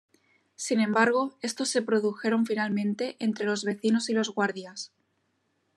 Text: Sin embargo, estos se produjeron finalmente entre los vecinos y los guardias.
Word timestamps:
Sin 0.55 0.79
embargo, 0.79 1.37
estos 1.43 1.69
se 1.69 1.83
produjeron 1.83 2.47
finalmente 2.47 3.17
entre 3.19 3.45
los 3.45 3.63
vecinos 3.63 4.09
y 4.09 4.13
los 4.13 4.29
guardias. 4.33 4.91